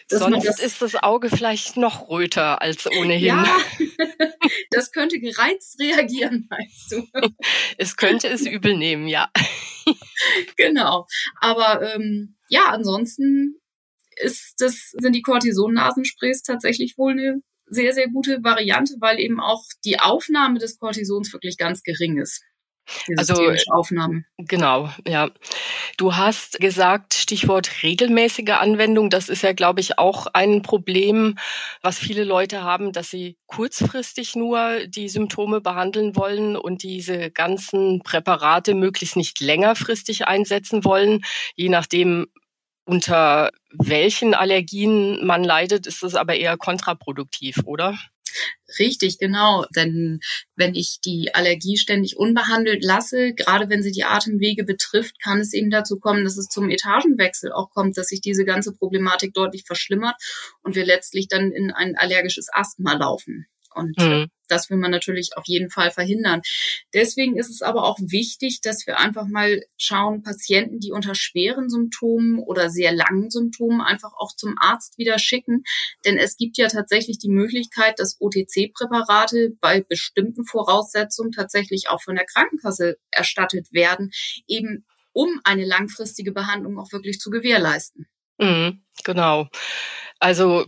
Das 0.07 0.19
Sonst 0.19 0.45
das, 0.45 0.59
ist 0.59 0.81
das 0.83 0.95
Auge 0.95 1.29
vielleicht 1.29 1.77
noch 1.77 2.09
röter 2.09 2.61
als 2.61 2.85
ohnehin. 2.85 3.25
Ja, 3.25 3.57
das 4.69 4.91
könnte 4.91 5.19
gereizt 5.19 5.79
reagieren, 5.79 6.47
meinst 6.49 6.91
du? 6.91 7.07
Es 7.77 7.97
könnte 7.97 8.27
es 8.27 8.45
übel 8.45 8.77
nehmen, 8.77 9.07
ja. 9.07 9.31
Genau. 10.55 11.07
Aber 11.41 11.81
ähm, 11.81 12.35
ja, 12.49 12.65
ansonsten 12.65 13.59
ist 14.15 14.55
das, 14.59 14.91
sind 14.91 15.13
die 15.13 15.21
Cortison-Nasensprays 15.21 16.43
tatsächlich 16.43 16.97
wohl 16.97 17.11
eine 17.11 17.41
sehr, 17.67 17.93
sehr 17.93 18.07
gute 18.09 18.43
Variante, 18.43 18.95
weil 18.99 19.19
eben 19.19 19.39
auch 19.39 19.63
die 19.83 19.99
Aufnahme 19.99 20.59
des 20.59 20.77
Cortisons 20.77 21.33
wirklich 21.33 21.57
ganz 21.57 21.83
gering 21.83 22.19
ist. 22.19 22.43
Also 23.17 23.51
Aufnahme. 23.71 24.25
Genau, 24.37 24.91
ja. 25.07 25.31
Du 25.97 26.15
hast 26.15 26.59
gesagt, 26.59 27.15
Stichwort 27.15 27.83
regelmäßige 27.83 28.51
Anwendung. 28.51 29.09
Das 29.09 29.29
ist 29.29 29.41
ja, 29.41 29.53
glaube 29.53 29.79
ich, 29.79 29.97
auch 29.97 30.27
ein 30.27 30.61
Problem, 30.61 31.37
was 31.81 31.97
viele 31.97 32.23
Leute 32.23 32.63
haben, 32.63 32.91
dass 32.91 33.09
sie 33.09 33.37
kurzfristig 33.47 34.35
nur 34.35 34.85
die 34.87 35.09
Symptome 35.09 35.61
behandeln 35.61 36.15
wollen 36.15 36.55
und 36.55 36.83
diese 36.83 37.31
ganzen 37.31 38.01
Präparate 38.03 38.75
möglichst 38.75 39.15
nicht 39.15 39.39
längerfristig 39.39 40.27
einsetzen 40.27 40.85
wollen. 40.85 41.23
Je 41.55 41.69
nachdem, 41.69 42.27
unter 42.85 43.51
welchen 43.71 44.33
Allergien 44.33 45.25
man 45.25 45.43
leidet, 45.43 45.87
ist 45.87 46.03
das 46.03 46.15
aber 46.15 46.35
eher 46.35 46.57
kontraproduktiv, 46.57 47.57
oder? 47.65 47.97
Richtig, 48.79 49.17
genau. 49.17 49.65
Denn 49.75 50.19
wenn 50.55 50.75
ich 50.75 50.99
die 51.03 51.33
Allergie 51.33 51.77
ständig 51.77 52.17
unbehandelt 52.17 52.83
lasse, 52.83 53.33
gerade 53.33 53.69
wenn 53.69 53.83
sie 53.83 53.91
die 53.91 54.03
Atemwege 54.03 54.63
betrifft, 54.63 55.21
kann 55.21 55.39
es 55.39 55.53
eben 55.53 55.69
dazu 55.69 55.99
kommen, 55.99 56.23
dass 56.23 56.37
es 56.37 56.47
zum 56.47 56.69
Etagenwechsel 56.69 57.51
auch 57.51 57.69
kommt, 57.69 57.97
dass 57.97 58.07
sich 58.07 58.21
diese 58.21 58.45
ganze 58.45 58.73
Problematik 58.73 59.33
deutlich 59.33 59.63
verschlimmert 59.65 60.15
und 60.63 60.75
wir 60.75 60.85
letztlich 60.85 61.27
dann 61.27 61.51
in 61.51 61.71
ein 61.71 61.95
allergisches 61.95 62.47
Asthma 62.51 62.93
laufen. 62.93 63.47
Und 63.73 63.97
mhm. 63.97 64.27
Das 64.47 64.69
will 64.69 64.77
man 64.77 64.91
natürlich 64.91 65.31
auf 65.37 65.45
jeden 65.45 65.69
Fall 65.69 65.91
verhindern. 65.91 66.41
Deswegen 66.93 67.37
ist 67.37 67.49
es 67.49 67.61
aber 67.61 67.83
auch 67.83 67.97
wichtig, 67.99 68.61
dass 68.61 68.87
wir 68.87 68.99
einfach 68.99 69.27
mal 69.27 69.63
schauen, 69.77 70.23
Patienten, 70.23 70.79
die 70.79 70.91
unter 70.91 71.15
schweren 71.15 71.69
Symptomen 71.69 72.39
oder 72.39 72.69
sehr 72.69 72.93
langen 72.93 73.29
Symptomen 73.29 73.81
einfach 73.81 74.13
auch 74.17 74.35
zum 74.35 74.55
Arzt 74.59 74.97
wieder 74.97 75.19
schicken. 75.19 75.63
Denn 76.05 76.17
es 76.17 76.37
gibt 76.37 76.57
ja 76.57 76.67
tatsächlich 76.67 77.17
die 77.17 77.29
Möglichkeit, 77.29 77.99
dass 77.99 78.17
OTC-Präparate 78.19 79.57
bei 79.59 79.81
bestimmten 79.81 80.45
Voraussetzungen 80.45 81.31
tatsächlich 81.31 81.89
auch 81.89 82.01
von 82.01 82.15
der 82.15 82.25
Krankenkasse 82.25 82.97
erstattet 83.11 83.71
werden, 83.71 84.11
eben 84.47 84.85
um 85.13 85.39
eine 85.43 85.65
langfristige 85.65 86.31
Behandlung 86.31 86.77
auch 86.77 86.91
wirklich 86.91 87.19
zu 87.19 87.29
gewährleisten. 87.29 88.07
Mhm, 88.37 88.83
genau. 89.03 89.47
Also 90.19 90.65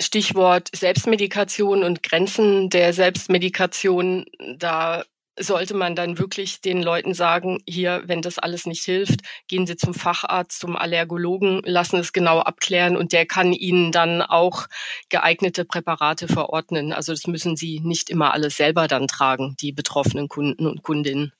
Stichwort 0.00 0.68
Selbstmedikation 0.74 1.82
und 1.82 2.02
Grenzen 2.02 2.70
der 2.70 2.92
Selbstmedikation, 2.92 4.24
da 4.56 5.04
sollte 5.46 5.74
man 5.74 5.94
dann 5.94 6.18
wirklich 6.18 6.60
den 6.60 6.82
Leuten 6.82 7.14
sagen, 7.14 7.62
hier, 7.68 8.02
wenn 8.06 8.22
das 8.22 8.38
alles 8.38 8.66
nicht 8.66 8.84
hilft, 8.84 9.20
gehen 9.48 9.66
Sie 9.66 9.76
zum 9.76 9.94
Facharzt, 9.94 10.58
zum 10.58 10.76
Allergologen, 10.76 11.62
lassen 11.64 11.96
es 11.96 12.12
genau 12.12 12.40
abklären 12.40 12.96
und 12.96 13.12
der 13.12 13.26
kann 13.26 13.52
Ihnen 13.52 13.92
dann 13.92 14.22
auch 14.22 14.66
geeignete 15.08 15.64
Präparate 15.64 16.28
verordnen. 16.28 16.92
Also 16.92 17.12
das 17.12 17.26
müssen 17.26 17.56
Sie 17.56 17.80
nicht 17.80 18.10
immer 18.10 18.32
alles 18.32 18.56
selber 18.56 18.88
dann 18.88 19.06
tragen, 19.06 19.56
die 19.60 19.72
betroffenen 19.72 20.28
Kunden 20.28 20.66
und 20.66 20.82
Kundinnen. 20.82 21.32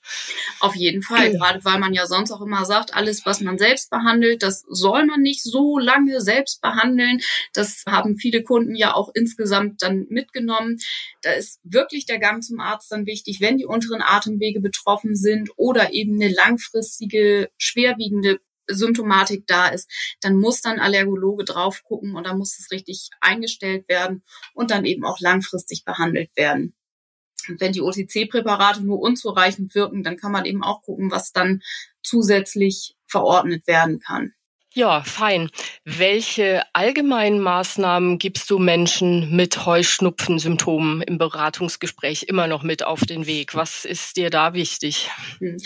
Auf 0.60 0.74
jeden 0.76 1.02
Fall, 1.02 1.32
gerade 1.32 1.64
weil 1.64 1.78
man 1.78 1.94
ja 1.94 2.06
sonst 2.06 2.30
auch 2.30 2.40
immer 2.40 2.64
sagt, 2.64 2.94
alles, 2.94 3.26
was 3.26 3.40
man 3.40 3.58
selbst 3.58 3.90
behandelt, 3.90 4.42
das 4.42 4.64
soll 4.68 5.06
man 5.06 5.20
nicht 5.20 5.42
so 5.42 5.78
lange 5.78 6.20
selbst 6.20 6.60
behandeln. 6.60 7.20
Das 7.52 7.84
haben 7.86 8.16
viele 8.16 8.42
Kunden 8.42 8.74
ja 8.74 8.94
auch 8.94 9.10
insgesamt 9.14 9.82
dann 9.82 10.06
mitgenommen. 10.08 10.78
Da 11.22 11.32
ist 11.32 11.60
wirklich 11.64 12.06
der 12.06 12.18
Gang 12.18 12.42
zum 12.42 12.60
Arzt 12.60 12.92
dann 12.92 13.06
wichtig, 13.06 13.40
wenn 13.40 13.58
die 13.58 13.66
unteren 13.92 14.02
Atemwege 14.02 14.60
betroffen 14.60 15.14
sind 15.14 15.50
oder 15.56 15.92
eben 15.92 16.20
eine 16.20 16.32
langfristige, 16.32 17.50
schwerwiegende 17.58 18.40
Symptomatik 18.68 19.46
da 19.46 19.68
ist, 19.68 19.90
dann 20.20 20.36
muss 20.36 20.60
dann 20.60 20.78
Allergologe 20.78 21.44
drauf 21.44 21.82
gucken 21.84 22.14
und 22.14 22.26
dann 22.26 22.38
muss 22.38 22.58
es 22.58 22.70
richtig 22.70 23.10
eingestellt 23.20 23.88
werden 23.88 24.22
und 24.54 24.70
dann 24.70 24.84
eben 24.84 25.04
auch 25.04 25.20
langfristig 25.20 25.84
behandelt 25.84 26.30
werden. 26.36 26.74
Und 27.48 27.60
wenn 27.60 27.72
die 27.72 27.82
OTC-Präparate 27.82 28.82
nur 28.82 29.00
unzureichend 29.00 29.74
wirken, 29.74 30.04
dann 30.04 30.16
kann 30.16 30.30
man 30.30 30.44
eben 30.44 30.62
auch 30.62 30.82
gucken, 30.82 31.10
was 31.10 31.32
dann 31.32 31.60
zusätzlich 32.02 32.94
verordnet 33.06 33.66
werden 33.66 33.98
kann. 33.98 34.32
Ja, 34.74 35.02
fein. 35.02 35.50
Welche 35.84 36.62
allgemeinen 36.72 37.40
Maßnahmen 37.40 38.18
gibst 38.18 38.48
du 38.48 38.58
Menschen 38.58 39.36
mit 39.36 39.66
Heuschnupfensymptomen 39.66 41.02
im 41.02 41.18
Beratungsgespräch 41.18 42.22
immer 42.22 42.46
noch 42.46 42.62
mit 42.62 42.82
auf 42.82 43.00
den 43.00 43.26
Weg? 43.26 43.54
Was 43.54 43.84
ist 43.84 44.16
dir 44.16 44.30
da 44.30 44.54
wichtig? 44.54 45.10
Hm. 45.40 45.58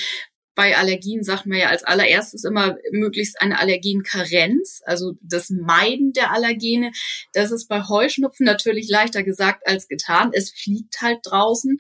Bei 0.57 0.77
Allergien 0.77 1.23
sagt 1.23 1.47
man 1.47 1.59
ja 1.59 1.69
als 1.69 1.85
allererstes 1.85 2.43
immer 2.43 2.79
möglichst 2.91 3.41
eine 3.41 3.61
Allergenkarenz, 3.61 4.81
also 4.87 5.13
das 5.21 5.51
Meiden 5.51 6.13
der 6.13 6.33
Allergene. 6.33 6.93
Das 7.35 7.53
ist 7.53 7.69
bei 7.69 7.83
Heuschnupfen 7.83 8.47
natürlich 8.47 8.89
leichter 8.89 9.23
gesagt 9.23 9.69
als 9.69 9.87
getan. 9.87 10.31
Es 10.33 10.51
fliegt 10.51 11.01
halt 11.03 11.19
draußen 11.25 11.79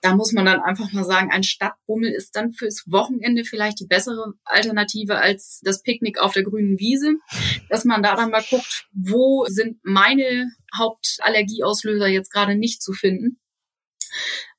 da 0.00 0.14
muss 0.14 0.32
man 0.32 0.46
dann 0.46 0.60
einfach 0.60 0.92
mal 0.92 1.04
sagen, 1.04 1.30
ein 1.30 1.42
Stadtbummel 1.42 2.10
ist 2.10 2.34
dann 2.34 2.52
fürs 2.52 2.84
Wochenende 2.86 3.44
vielleicht 3.44 3.80
die 3.80 3.86
bessere 3.86 4.34
Alternative 4.44 5.18
als 5.18 5.60
das 5.62 5.82
Picknick 5.82 6.18
auf 6.18 6.32
der 6.32 6.42
grünen 6.42 6.78
Wiese. 6.78 7.16
Dass 7.68 7.84
man 7.84 8.02
da 8.02 8.16
dann 8.16 8.30
mal 8.30 8.44
guckt, 8.48 8.86
wo 8.92 9.44
sind 9.46 9.78
meine 9.82 10.50
Hauptallergieauslöser 10.74 12.08
jetzt 12.08 12.32
gerade 12.32 12.56
nicht 12.56 12.82
zu 12.82 12.92
finden. 12.92 13.38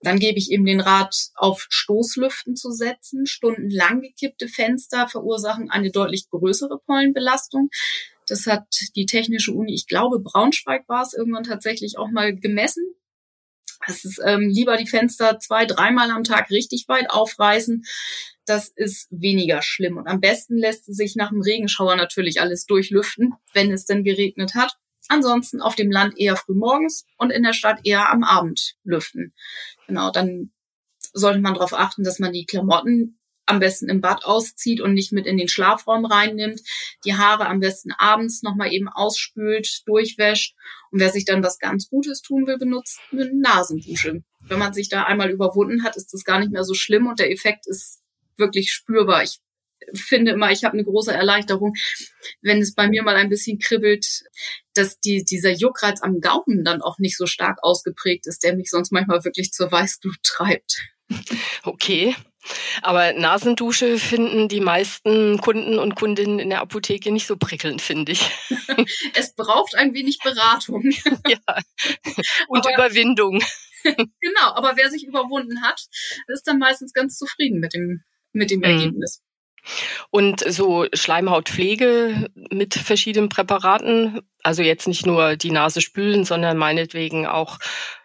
Dann 0.02 0.20
gebe 0.20 0.38
ich 0.38 0.52
eben 0.52 0.66
den 0.66 0.80
Rat, 0.80 1.30
auf 1.36 1.68
Stoßlüften 1.70 2.56
zu 2.56 2.72
setzen. 2.72 3.26
Stundenlang 3.26 4.02
gekippte 4.02 4.48
Fenster 4.48 5.08
verursachen 5.08 5.70
eine 5.70 5.92
deutlich 5.92 6.30
größere 6.30 6.80
Pollenbelastung. 6.86 7.70
Das 8.28 8.46
hat 8.46 8.66
die 8.96 9.06
Technische 9.06 9.52
Uni, 9.52 9.74
ich 9.74 9.88
glaube 9.88 10.20
Braunschweig 10.20 10.88
war 10.88 11.04
es, 11.04 11.14
irgendwann 11.14 11.44
tatsächlich 11.44 11.98
auch 11.98 12.10
mal 12.10 12.34
gemessen. 12.34 12.96
Es 13.88 14.06
ist 14.06 14.22
ähm, 14.26 14.50
lieber 14.50 14.78
die 14.78 14.88
Fenster 14.88 15.40
zwei, 15.40 15.66
dreimal 15.66 16.12
am 16.12 16.24
Tag 16.24 16.50
richtig 16.50 16.86
weit 16.88 17.10
aufreißen. 17.10 17.84
Das 18.46 18.70
ist 18.70 19.08
weniger 19.12 19.62
schlimm. 19.62 19.98
Und 19.98 20.08
am 20.08 20.20
besten 20.20 20.58
lässt 20.58 20.86
sich 20.86 21.16
nach 21.16 21.30
dem 21.30 21.42
Regenschauer 21.42 21.96
natürlich 21.96 22.42
alles 22.42 22.66
durchlüften, 22.66 23.34
wenn 23.54 23.72
es 23.72 23.86
denn 23.86 24.04
geregnet 24.04 24.56
hat. 24.56 24.78
Ansonsten 25.08 25.62
auf 25.62 25.76
dem 25.76 25.92
Land 25.92 26.18
eher 26.18 26.36
früh 26.36 26.54
morgens 26.54 27.06
und 27.18 27.32
in 27.32 27.44
der 27.44 27.54
Stadt 27.54 27.80
eher 27.84 28.12
am 28.12 28.24
Abend 28.24 28.76
lüften. 28.84 29.34
Genau, 29.88 30.12
dann 30.12 30.52
sollte 31.14 31.40
man 31.40 31.54
darauf 31.54 31.74
achten, 31.74 32.04
dass 32.04 32.20
man 32.20 32.32
die 32.32 32.46
Klamotten 32.46 33.20
am 33.52 33.60
besten 33.60 33.90
im 33.90 34.02
Bad 34.02 34.26
auszieht 34.26 34.82
und 34.82 34.94
nicht 34.94 35.12
mit 35.12 35.28
in 35.28 35.38
den 35.38 35.48
Schlafraum 35.48 36.06
reinnimmt, 36.06 36.62
die 37.06 37.16
Haare 37.16 37.48
am 37.48 37.60
besten 37.60 37.92
abends 37.92 38.42
nochmal 38.42 38.74
eben 38.74 38.90
ausspült, 38.90 39.84
durchwäscht 39.86 40.56
und 40.92 41.00
wer 41.00 41.10
sich 41.10 41.26
dann 41.26 41.44
was 41.44 41.60
ganz 41.60 41.90
Gutes 41.90 42.22
tun 42.22 42.48
will, 42.48 42.58
benutzt 42.58 43.00
eine 43.12 43.32
Nasendusche. 43.34 44.24
Wenn 44.42 44.60
man 44.60 44.74
sich 44.74 44.90
da 44.90 45.04
einmal 45.04 45.30
überwunden 45.30 45.84
hat, 45.84 45.96
ist 45.96 46.14
das 46.14 46.24
gar 46.24 46.40
nicht 46.40 46.52
mehr 46.52 46.64
so 46.64 46.74
schlimm 46.74 47.08
und 47.08 47.20
der 47.20 47.32
Effekt 47.32 47.68
ist 47.68 48.02
wirklich 48.38 48.72
spürbar. 48.72 49.24
Ich 49.24 49.40
finde 49.94 50.32
immer, 50.32 50.52
ich 50.52 50.64
habe 50.64 50.74
eine 50.74 50.84
große 50.84 51.14
Erleichterung, 51.14 51.74
wenn 52.42 52.62
es 52.62 52.74
bei 52.74 52.88
mir 52.88 53.04
mal 53.04 53.16
ein 53.16 53.30
bisschen 53.30 53.60
kribbelt, 53.60 54.24
dass 54.74 55.00
die, 55.00 55.24
dieser 55.24 55.52
Juckreiz 55.52 56.02
am 56.02 56.22
Gaumen 56.22 56.64
dann 56.64 56.82
auch 56.82 57.00
nicht 57.00 57.18
so 57.18 57.26
stark 57.26 57.58
ausgeprägt 57.62 58.28
ist, 58.28 58.44
der 58.44 58.56
mich 58.56 58.70
sonst 58.70 58.92
manchmal 58.92 59.24
wirklich 59.24 59.52
zur 59.52 59.72
Weißglut 59.72 60.22
treibt. 60.24 60.82
Okay. 61.64 62.16
Aber 62.82 63.14
Nasendusche 63.14 63.98
finden 63.98 64.48
die 64.48 64.62
meisten 64.62 65.40
Kunden 65.40 65.78
und 65.80 65.96
Kundinnen 65.96 66.40
in 66.40 66.50
der 66.50 66.62
Apotheke 66.62 67.12
nicht 67.12 67.28
so 67.28 67.38
prickelnd, 67.38 67.82
finde 67.82 68.14
ich. 68.14 68.30
es 69.14 69.34
braucht 69.36 69.76
ein 69.76 69.94
wenig 69.94 70.20
Beratung. 70.20 70.92
ja. 71.28 71.40
Und 72.48 72.66
aber, 72.66 72.74
Überwindung. 72.74 73.42
genau, 73.84 74.54
aber 74.56 74.74
wer 74.76 74.90
sich 74.90 75.06
überwunden 75.06 75.62
hat, 75.62 75.86
ist 76.28 76.48
dann 76.48 76.60
meistens 76.60 76.94
ganz 76.94 77.18
zufrieden 77.18 77.60
mit 77.60 77.74
dem, 77.74 78.04
mit 78.32 78.52
dem 78.52 78.60
mhm. 78.60 78.66
Ergebnis. 78.66 79.22
Und 80.10 80.42
so 80.42 80.86
Schleimhautpflege 80.94 82.30
mit 82.52 82.74
verschiedenen 82.74 83.30
Präparaten, 83.30 84.22
also 84.44 84.64
jetzt 84.64 84.88
nicht 84.88 85.06
nur 85.06 85.36
die 85.36 85.52
Nase 85.52 85.82
spülen, 85.82 86.26
sondern 86.26 86.58
meinetwegen 86.58 87.26
auch, 87.26 87.58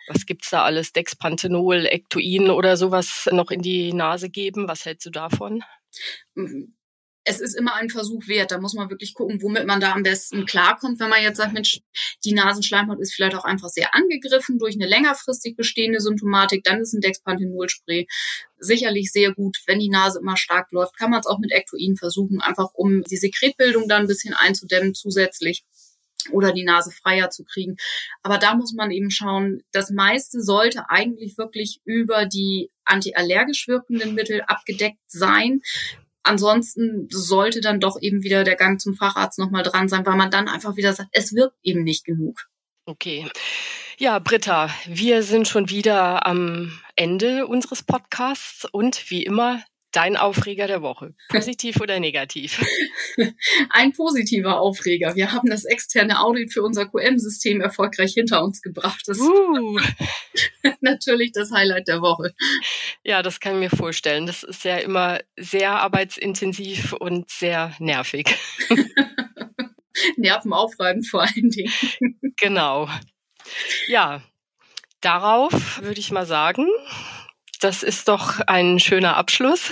was 0.09 0.27
gibt's 0.27 0.51
da 0.51 0.63
alles, 0.63 0.93
Dexpanthenol, 0.93 1.87
Ektoin 1.87 2.51
oder 2.51 2.77
sowas 2.77 3.29
noch 3.33 3.51
in 3.51 3.63
die 3.63 3.93
Nase 3.93 4.31
geben. 4.31 4.69
Was 4.69 4.85
hältst 4.85 5.07
du 5.07 5.11
davon? 5.11 5.63
Es 7.29 7.41
ist 7.41 7.55
immer 7.55 7.75
ein 7.75 7.91
Versuch 7.91 8.29
wert. 8.29 8.53
Da 8.53 8.59
muss 8.59 8.75
man 8.75 8.89
wirklich 8.89 9.13
gucken, 9.13 9.43
womit 9.43 9.67
man 9.67 9.81
da 9.81 9.93
am 9.93 10.05
besten 10.05 10.47
klarkommt. 10.47 11.01
Wenn 11.01 11.11
man 11.11 11.23
jetzt 11.23 11.39
sagt, 11.39 11.53
Mensch, 11.53 11.81
die 12.25 12.33
Nasenschleimhaut 12.33 13.01
ist 13.01 13.15
vielleicht 13.15 13.35
auch 13.35 13.45
einfach 13.45 13.69
sehr 13.69 13.95
angegriffen 13.95 14.59
durch 14.59 14.77
eine 14.77 14.87
längerfristig 14.87 15.57
bestehende 15.57 16.01
Symptomatik, 16.01 16.63
dann 16.63 16.81
ist 16.81 16.95
ein 16.95 17.01
Dexpanthenol-Spray 17.01 18.07
sicherlich 18.59 19.11
sehr 19.11 19.35
gut. 19.35 19.59
Wenn 19.67 19.81
die 19.81 19.89
Nase 19.89 20.21
immer 20.21 20.37
stark 20.37 20.71
läuft, 20.71 20.97
kann 20.97 21.11
man 21.11 21.19
es 21.19 21.27
auch 21.27 21.41
mit 21.41 21.51
Ectoin 21.51 21.97
versuchen, 21.97 22.41
einfach 22.41 22.71
um 22.75 23.03
die 23.03 23.17
Sekretbildung 23.17 23.89
dann 23.89 24.03
ein 24.03 24.09
bisschen 24.09 24.35
einzudämmen 24.35 24.95
zusätzlich 24.95 25.65
oder 26.31 26.53
die 26.53 26.65
Nase 26.65 26.91
freier 26.91 27.31
zu 27.31 27.45
kriegen. 27.45 27.77
Aber 28.23 28.39
da 28.39 28.55
muss 28.55 28.73
man 28.73 28.91
eben 28.91 29.11
schauen, 29.11 29.63
das 29.73 29.91
meiste 29.91 30.41
sollte 30.41 30.89
eigentlich 30.91 31.39
wirklich 31.39 31.81
über 31.85 32.27
die 32.27 32.71
antiallergisch 32.85 33.69
wirkenden 33.69 34.15
Mittel 34.15 34.43
abgedeckt 34.43 35.01
sein 35.09 35.61
ansonsten 36.27 37.09
sollte 37.11 37.61
dann 37.61 37.81
doch 37.81 38.01
eben 38.01 38.23
wieder 38.23 38.45
der 38.45 38.57
Gang 38.57 38.81
zum 38.81 38.95
Facharzt 38.95 39.39
nochmal 39.39 39.63
dran 39.63 39.89
sein, 39.89 40.05
weil 40.05 40.17
man 40.17 40.31
dann 40.31 40.49
einfach 40.49 40.77
wieder 40.77 40.93
sagt, 40.93 41.11
es 41.13 41.35
wirkt 41.35 41.57
eben 41.63 41.83
nicht 41.83 42.05
genug. 42.05 42.47
Okay. 42.85 43.29
Ja, 43.99 44.19
Britta, 44.19 44.71
wir 44.87 45.23
sind 45.23 45.49
schon 45.49 45.71
wieder 45.71 46.27
am 46.27 46.79
Ende 46.97 47.47
unseres 47.47 47.83
Podcasts 47.83 48.67
und 48.71 49.11
wie 49.11 49.25
immer 49.25 49.63
dein 49.97 50.17
Aufreger 50.17 50.67
der 50.67 50.83
Woche. 50.83 51.15
Positiv 51.29 51.81
oder 51.81 51.99
negativ? 51.99 52.65
Ein 53.71 53.93
positiver 53.93 54.61
Aufreger. 54.61 55.17
Wir 55.17 55.33
haben 55.33 55.49
das 55.49 55.65
externe 55.65 56.21
Audit 56.21 56.53
für 56.53 56.63
unser 56.63 56.87
QM-System 56.87 57.61
erfolgreich 57.61 58.13
hinter 58.13 58.45
uns 58.45 58.61
gebracht. 58.61 59.03
Das 59.07 59.19
uh. 59.19 59.79
ist 59.79 60.77
natürlich 60.81 61.33
das 61.33 61.51
Highlight 61.51 61.89
der 61.89 62.03
Woche. 62.03 62.35
Ja, 63.05 63.23
das 63.23 63.41
kann 63.41 63.55
ich 63.55 63.71
mir 63.71 63.77
vorstellen. 63.77 64.27
Das 64.27 64.43
ist 64.43 64.65
ja 64.65 64.77
immer 64.77 65.21
sehr 65.37 65.73
arbeitsintensiv 65.73 66.93
und 66.93 67.31
sehr 67.31 67.75
nervig. 67.79 68.37
Nervenaufreibend 70.17 71.09
vor 71.09 71.23
allen 71.23 71.51
Dingen. 71.51 71.73
Genau. 72.37 72.89
Ja, 73.87 74.21
darauf 75.01 75.81
würde 75.81 76.01
ich 76.01 76.11
mal 76.11 76.27
sagen, 76.27 76.67
das 77.59 77.83
ist 77.83 78.09
doch 78.09 78.41
ein 78.41 78.79
schöner 78.79 79.17
Abschluss. 79.17 79.71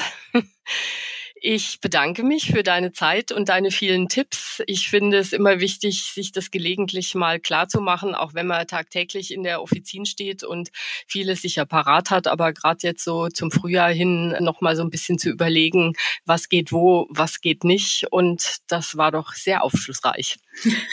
Ich 1.46 1.80
bedanke 1.82 2.22
mich 2.22 2.46
für 2.46 2.62
deine 2.62 2.92
Zeit 2.92 3.30
und 3.30 3.50
deine 3.50 3.70
vielen 3.70 4.08
Tipps. 4.08 4.62
Ich 4.66 4.88
finde 4.88 5.18
es 5.18 5.34
immer 5.34 5.60
wichtig, 5.60 6.04
sich 6.04 6.32
das 6.32 6.50
gelegentlich 6.50 7.14
mal 7.14 7.38
klar 7.38 7.68
zu 7.68 7.82
machen, 7.82 8.14
auch 8.14 8.32
wenn 8.32 8.46
man 8.46 8.66
tagtäglich 8.66 9.30
in 9.30 9.42
der 9.42 9.60
Offizin 9.60 10.06
steht 10.06 10.42
und 10.42 10.70
vieles 11.06 11.42
sicher 11.42 11.66
parat 11.66 12.08
hat, 12.08 12.28
aber 12.28 12.54
gerade 12.54 12.78
jetzt 12.86 13.04
so 13.04 13.28
zum 13.28 13.50
Frühjahr 13.50 13.92
hin 13.92 14.34
noch 14.40 14.62
mal 14.62 14.74
so 14.74 14.82
ein 14.82 14.88
bisschen 14.88 15.18
zu 15.18 15.28
überlegen, 15.28 15.92
was 16.24 16.48
geht 16.48 16.72
wo, 16.72 17.06
was 17.10 17.42
geht 17.42 17.62
nicht. 17.62 18.06
Und 18.10 18.60
das 18.68 18.96
war 18.96 19.12
doch 19.12 19.34
sehr 19.34 19.64
aufschlussreich. 19.64 20.38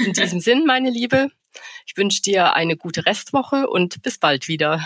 In 0.05 0.11
diesem 0.11 0.41
Sinn, 0.41 0.65
meine 0.65 0.89
Liebe, 0.89 1.29
ich 1.87 1.95
wünsche 1.95 2.21
dir 2.21 2.55
eine 2.55 2.75
gute 2.75 3.05
Restwoche 3.05 3.67
und 3.69 4.01
bis 4.01 4.17
bald 4.17 4.49
wieder. 4.49 4.85